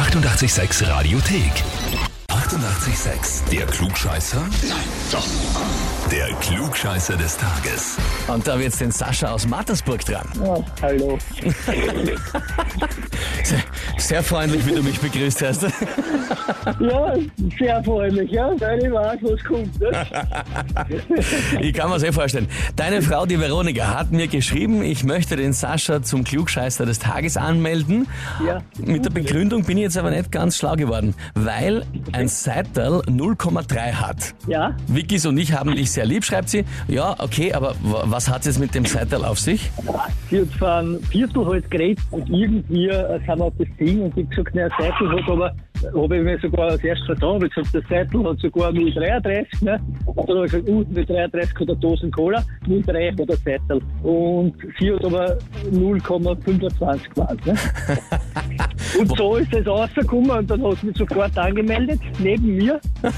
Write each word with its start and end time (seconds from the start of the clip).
886 0.00 0.80
Radiothek. 0.88 2.09
88,6. 2.50 3.48
Der 3.52 3.64
Klugscheißer? 3.64 4.40
Nein, 4.40 4.78
doch. 5.12 5.24
Der 6.10 6.26
Klugscheißer 6.40 7.16
des 7.16 7.36
Tages. 7.36 7.96
Und 8.26 8.44
da 8.44 8.54
wird 8.54 8.64
jetzt 8.64 8.80
den 8.80 8.90
Sascha 8.90 9.30
aus 9.30 9.46
Mattersburg 9.46 10.04
dran. 10.04 10.26
Oh, 10.42 10.64
hallo. 10.82 11.16
Sehr, 13.44 13.62
sehr 13.98 14.22
freundlich, 14.24 14.66
wie 14.66 14.72
du 14.72 14.82
mich 14.82 14.98
begrüßt 14.98 15.42
hast. 15.42 15.62
Ja, 16.80 17.14
sehr 17.58 17.84
freundlich, 17.84 18.30
ja, 18.30 18.52
ich 18.52 18.60
weiß, 18.60 19.18
was 19.22 19.44
kommt. 19.44 19.80
Ne? 19.80 19.90
Ich 21.60 21.74
kann 21.74 21.90
mir 21.90 22.00
sehr 22.00 22.12
vorstellen. 22.12 22.48
Deine 22.76 23.02
Frau, 23.02 23.26
die 23.26 23.38
Veronika, 23.38 23.94
hat 23.96 24.10
mir 24.12 24.26
geschrieben, 24.28 24.82
ich 24.82 25.04
möchte 25.04 25.36
den 25.36 25.52
Sascha 25.52 26.02
zum 26.02 26.24
Klugscheißer 26.24 26.84
des 26.86 26.98
Tages 26.98 27.36
anmelden. 27.36 28.08
Ja. 28.44 28.62
Mit 28.78 29.04
der 29.04 29.10
Begründung 29.10 29.64
bin 29.64 29.78
ich 29.78 29.84
jetzt 29.84 29.98
aber 29.98 30.10
nicht 30.10 30.32
ganz 30.32 30.56
schlau 30.56 30.74
geworden, 30.76 31.14
weil 31.34 31.84
ein 32.12 32.28
Seital 32.44 33.02
0,3 33.06 33.92
hat. 33.92 34.34
Ja, 34.46 34.74
Vickys 34.86 35.26
und 35.26 35.36
ich 35.38 35.52
haben 35.52 35.74
dich 35.74 35.90
sehr 35.90 36.06
lieb, 36.06 36.24
schreibt 36.24 36.48
sie. 36.48 36.64
Ja, 36.88 37.14
okay, 37.18 37.52
aber 37.52 37.74
was 37.82 38.28
hat 38.28 38.46
es 38.46 38.58
mit 38.58 38.74
dem 38.74 38.84
Seital 38.84 39.24
auf 39.24 39.38
sich? 39.38 39.70
sie 40.30 40.40
hat 40.40 40.48
von 40.58 41.02
Viertel 41.10 41.46
halt 41.46 41.70
geredet 41.70 42.04
und 42.10 42.28
irgendwie 42.30 42.88
äh, 42.88 43.18
sind 43.18 43.38
wir 43.38 43.44
auf 43.44 43.52
das 43.58 43.68
Ding 43.78 44.02
und 44.02 44.16
ich 44.16 44.24
hab 44.24 44.30
gesagt, 44.30 44.50
na, 44.54 44.64
ein 44.64 44.70
Seitel 44.78 45.10
hat 45.10 45.30
aber, 45.30 45.54
habe 45.94 46.16
ich 46.16 46.24
mir 46.24 46.38
sogar 46.40 46.70
als 46.70 46.84
erstes 46.84 47.06
vertan, 47.06 47.42
ich 47.44 47.54
gesagt, 47.54 47.74
der 47.74 47.82
Seitel 47.88 48.24
hat 48.24 48.38
sogar 48.38 48.70
0,33, 48.70 49.64
ne? 49.64 49.80
Und 50.06 50.28
dann 50.28 50.36
habe 50.36 50.46
ich 50.46 50.52
gesagt, 50.52 50.68
uh, 50.68 50.80
0,33 50.80 51.60
hat 51.60 51.68
eine 51.68 51.76
Dosen 51.76 52.10
Cola, 52.10 52.44
0,3 52.66 53.12
hat 53.12 53.20
ein 53.20 53.36
Seitel. 53.44 53.82
Und 54.02 54.54
sie 54.78 54.92
hat 54.92 55.04
aber 55.04 55.38
0,25 55.70 57.14
gemeint, 57.14 57.46
ne? 57.46 57.54
Und 58.98 59.16
so 59.16 59.36
ist 59.36 59.52
es 59.52 59.66
rausgekommen 59.66 60.30
und 60.30 60.50
dann 60.50 60.62
hat 60.62 60.78
sie 60.80 60.86
mich 60.86 60.96
sofort 60.96 61.36
angemeldet, 61.36 62.00
neben 62.18 62.56
mir. 62.56 62.80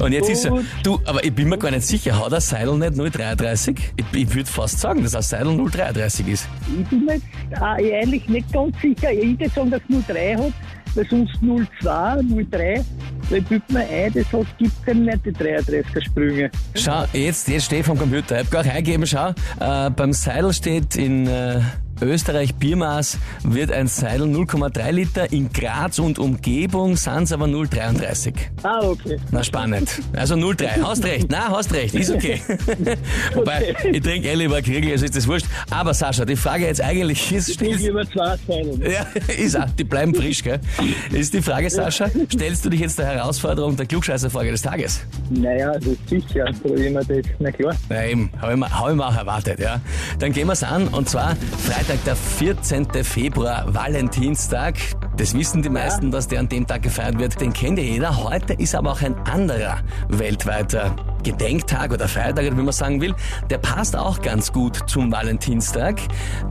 Und 0.00 0.12
jetzt 0.12 0.28
ist 0.30 0.48
Gut. 0.48 0.64
du, 0.82 1.00
aber 1.04 1.24
ich 1.24 1.32
bin 1.32 1.48
mir 1.48 1.58
gar 1.58 1.70
nicht 1.70 1.86
sicher, 1.86 2.18
hat 2.18 2.32
der 2.32 2.40
Seidel 2.40 2.78
nicht 2.78 2.94
0,33? 2.94 3.78
Ich, 3.96 4.04
ich 4.12 4.34
würde 4.34 4.50
fast 4.50 4.80
sagen, 4.80 5.02
dass 5.02 5.14
ein 5.14 5.22
Seidel 5.22 5.52
0,33 5.52 6.28
ist. 6.28 6.48
Ich 6.80 6.86
bin 6.88 7.04
mir 7.04 7.14
jetzt 7.14 7.26
äh, 7.60 7.88
ehrlich 7.88 8.28
nicht 8.28 8.52
ganz 8.52 8.74
sicher. 8.80 9.12
Ich 9.12 9.38
würde 9.38 9.48
sagen, 9.50 9.70
dass 9.70 9.80
es 9.88 10.06
03 10.06 10.36
hat, 10.36 10.52
weil 10.94 11.08
sonst 11.08 11.34
02, 11.80 12.22
03. 12.50 12.84
Weil 13.30 13.38
ich 13.38 13.44
bild 13.46 13.70
mir 13.70 13.80
ein, 13.80 14.12
das 14.12 14.32
hat, 14.32 14.58
gibt 14.58 14.72
es 14.86 14.94
nicht 14.94 15.26
die 15.26 15.30
33er 15.30 16.04
Sprünge. 16.04 16.50
Schau, 16.74 17.04
jetzt, 17.12 17.48
jetzt 17.48 17.64
stehe 17.64 17.80
ich 17.80 17.86
vom 17.86 17.98
Computer. 17.98 18.40
Ich 18.40 18.46
habe 18.46 18.64
gar 18.64 18.72
eingegeben, 18.74 19.06
schau. 19.06 19.28
Äh, 19.60 19.90
beim 19.90 20.12
Seidel 20.12 20.52
steht 20.52 20.96
in 20.96 21.26
äh, 21.26 21.60
Österreich 22.00 22.54
Biermaß 22.56 23.18
wird 23.44 23.70
ein 23.72 23.86
Seidel 23.86 24.26
0,3 24.26 24.90
Liter, 24.90 25.32
in 25.32 25.52
Graz 25.52 25.98
und 25.98 26.18
Umgebung 26.18 26.96
sind 26.96 27.22
es 27.24 27.32
aber 27.32 27.46
0,33. 27.46 28.34
Ah, 28.62 28.80
okay. 28.82 29.16
Na, 29.30 29.42
spannend. 29.44 30.00
Also 30.14 30.34
0,3. 30.34 30.82
Hast 30.82 31.04
recht. 31.04 31.26
Na, 31.30 31.50
hast 31.50 31.72
recht. 31.72 31.94
Ist 31.94 32.10
okay. 32.10 32.40
Wobei, 33.34 33.74
ich 33.92 34.00
trinke 34.02 34.28
eh 34.28 34.34
lieber 34.34 34.60
Kriegel, 34.62 34.92
also 34.92 35.04
ist 35.04 35.16
das 35.16 35.26
wurscht. 35.28 35.46
Aber 35.70 35.94
Sascha, 35.94 36.24
die 36.24 36.36
Frage 36.36 36.66
jetzt 36.66 36.80
eigentlich 36.80 37.32
ist, 37.32 37.48
Ich 37.48 37.54
stellst, 37.54 37.86
über 37.86 38.04
zwei 38.10 38.36
Zeilen. 38.46 38.82
ja, 38.82 39.06
ist 39.36 39.56
auch, 39.58 39.70
die 39.78 39.84
bleiben 39.84 40.14
frisch, 40.14 40.42
gell? 40.42 40.60
Ist 41.12 41.32
die 41.32 41.42
Frage, 41.42 41.70
Sascha, 41.70 42.10
stellst 42.32 42.64
du 42.64 42.70
dich 42.70 42.80
jetzt 42.80 42.98
der 42.98 43.06
Herausforderung 43.06 43.76
der 43.76 43.86
Klugscheißerfrage 43.86 44.50
des 44.50 44.62
Tages? 44.62 45.00
Naja, 45.30 45.72
das 45.74 45.86
ist 45.86 46.08
sicher. 46.08 46.44
Probieren 46.62 46.94
wir 46.94 47.04
das. 47.04 47.30
Na 47.38 47.50
klar. 47.52 47.74
Ja, 47.88 48.04
eben, 48.04 48.30
habe 48.40 48.52
ich, 48.52 48.58
mir- 48.58 48.70
hab 48.80 48.88
ich 48.90 48.96
mir 48.96 49.06
auch 49.06 49.16
erwartet, 49.16 49.60
ja. 49.60 49.80
Dann 50.18 50.32
gehen 50.32 50.48
wir's 50.48 50.62
an, 50.62 50.88
und 50.88 51.08
zwar 51.08 51.36
Freitag, 51.64 51.83
der 51.88 52.16
14. 52.16 52.86
Februar, 53.04 53.66
Valentinstag. 53.66 54.76
Das 55.18 55.36
wissen 55.36 55.60
die 55.60 55.68
meisten, 55.68 56.10
dass 56.10 56.26
der 56.26 56.40
an 56.40 56.48
dem 56.48 56.66
Tag 56.66 56.82
gefeiert 56.82 57.18
wird. 57.18 57.38
Den 57.40 57.52
kennt 57.52 57.78
ja 57.78 57.84
jeder. 57.84 58.24
Heute 58.24 58.54
ist 58.54 58.74
aber 58.74 58.92
auch 58.92 59.02
ein 59.02 59.14
anderer 59.26 59.78
weltweiter 60.08 60.96
Gedenktag 61.22 61.92
oder 61.92 62.08
Feiertag, 62.08 62.56
wie 62.56 62.62
man 62.62 62.72
sagen 62.72 63.02
will. 63.02 63.14
Der 63.50 63.58
passt 63.58 63.96
auch 63.96 64.22
ganz 64.22 64.50
gut 64.50 64.78
zum 64.86 65.12
Valentinstag. 65.12 66.00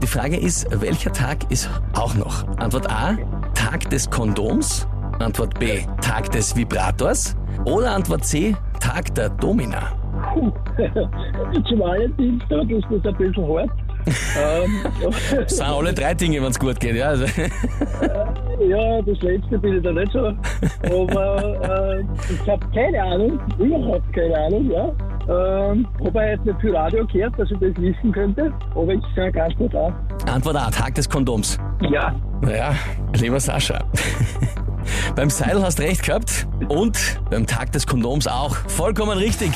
Die 0.00 0.06
Frage 0.06 0.36
ist, 0.36 0.68
welcher 0.80 1.12
Tag 1.12 1.50
ist 1.50 1.68
auch 1.94 2.14
noch? 2.14 2.46
Antwort 2.58 2.88
A, 2.90 3.16
Tag 3.54 3.90
des 3.90 4.08
Kondoms. 4.08 4.86
Antwort 5.18 5.58
B, 5.58 5.80
Tag 6.00 6.30
des 6.30 6.54
Vibrators. 6.54 7.36
Oder 7.64 7.92
Antwort 7.92 8.24
C, 8.24 8.54
Tag 8.78 9.12
der 9.16 9.30
Domina. 9.30 9.92
Zum 11.68 11.80
Valentinstag 11.80 12.70
ist 12.70 12.86
das 12.90 13.04
ein 13.04 13.16
bisschen 13.16 13.48
hart. 13.48 13.70
Ähm, 14.06 14.84
Das 15.36 15.56
sind 15.56 15.66
alle 15.66 15.92
drei 15.92 16.14
Dinge, 16.14 16.42
wenn 16.42 16.50
es 16.50 16.58
gut 16.58 16.78
geht. 16.80 16.96
Ja. 16.96 17.08
Also, 17.08 17.24
ja, 18.68 19.02
das 19.02 19.20
letzte 19.20 19.58
bin 19.58 19.76
ich 19.76 19.82
da 19.82 19.92
nicht 19.92 20.12
so. 20.12 20.32
Aber 20.84 21.98
äh, 21.98 22.04
ich 22.32 22.48
habe 22.48 22.66
keine 22.74 23.02
Ahnung, 23.02 23.38
überhaupt 23.58 24.12
keine 24.12 24.36
Ahnung, 24.38 24.70
ja. 24.70 24.92
Ähm, 25.26 25.86
habe 26.04 26.20
heute 26.20 26.42
nicht 26.44 26.60
viel 26.60 26.76
Radio 26.76 27.06
gehört, 27.06 27.38
dass 27.38 27.50
ich 27.50 27.58
das 27.58 27.82
wissen 27.82 28.12
könnte, 28.12 28.52
aber 28.74 28.92
ich 28.92 29.00
sage 29.16 29.32
ganz 29.32 29.54
gut 29.56 29.74
an. 29.74 29.94
Antwort 30.30 30.56
A, 30.56 30.70
Tag 30.70 30.94
des 30.94 31.08
Kondoms. 31.08 31.58
Ja. 31.90 32.14
Naja, 32.42 32.74
lieber 33.14 33.40
Sascha. 33.40 33.78
Beim 35.14 35.30
Seil 35.30 35.62
hast 35.62 35.80
recht 35.80 36.02
gehabt 36.02 36.46
und 36.68 36.98
beim 37.30 37.46
Tag 37.46 37.72
des 37.72 37.86
Kondoms 37.86 38.26
auch. 38.26 38.56
Vollkommen 38.68 39.18
richtig. 39.18 39.52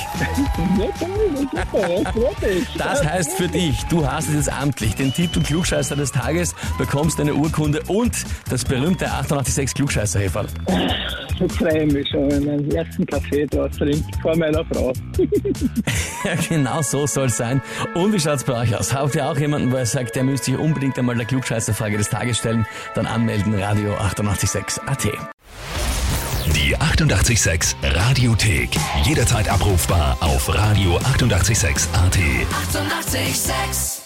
Das 2.76 3.04
heißt 3.04 3.32
für 3.32 3.48
dich, 3.48 3.82
du 3.84 4.06
hast 4.06 4.30
jetzt 4.32 4.52
amtlich 4.52 4.94
den 4.94 5.12
Titel 5.12 5.42
Klugscheißer 5.42 5.96
des 5.96 6.12
Tages, 6.12 6.54
bekommst 6.78 7.20
eine 7.20 7.34
Urkunde 7.34 7.82
und 7.88 8.12
das 8.50 8.64
berühmte 8.64 9.10
886 9.10 9.74
klugscheißer 9.74 10.20
-Häferl. 10.20 10.48
Ich 11.40 11.52
freue 11.52 11.86
mich 11.86 12.08
schon, 12.08 12.30
wenn 12.30 12.40
ich 12.40 12.46
meinen 12.46 12.70
ersten 12.72 13.06
Kaffee 13.06 13.46
da 13.46 13.68
trinke 13.68 14.04
vor 14.22 14.36
meiner 14.36 14.64
Frau. 14.66 14.92
Ja, 16.24 16.34
genau 16.48 16.82
so 16.82 17.06
soll 17.06 17.28
sein. 17.28 17.62
Und 17.94 18.12
wie 18.12 18.18
schaut's 18.18 18.42
bei 18.42 18.60
euch 18.60 18.74
aus? 18.76 18.92
Habt 18.92 19.14
ihr 19.14 19.24
auch 19.24 19.38
jemanden, 19.38 19.70
wo 19.70 19.76
ihr 19.76 19.86
sagt, 19.86 20.16
der 20.16 20.24
müsste 20.24 20.46
sich 20.50 20.58
unbedingt 20.58 20.98
einmal 20.98 21.14
der 21.14 21.26
Klugscheißerfrage 21.26 21.96
des 21.96 22.10
Tages 22.10 22.38
stellen? 22.38 22.66
Dann 22.94 23.06
anmelden, 23.06 23.54
Radio 23.54 23.94
886 23.94 24.82
AT. 24.86 25.04
Die 26.56 26.76
88,6 26.76 27.76
Radiothek. 27.84 28.70
Jederzeit 29.04 29.48
abrufbar 29.48 30.16
auf 30.20 30.48
radio886.at. 30.50 32.16
88,6. 32.16 33.08
Eighty-eight, 33.14 33.36
sex. 33.36 33.97